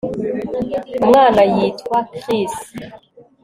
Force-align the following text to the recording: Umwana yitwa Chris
Umwana 1.03 1.41
yitwa 1.53 1.97
Chris 2.19 2.53